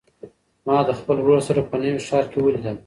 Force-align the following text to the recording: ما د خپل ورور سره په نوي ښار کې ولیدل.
ما 0.65 0.77
د 0.87 0.89
خپل 0.99 1.17
ورور 1.21 1.41
سره 1.47 1.61
په 1.69 1.75
نوي 1.81 1.99
ښار 2.07 2.25
کې 2.31 2.39
ولیدل. 2.41 2.77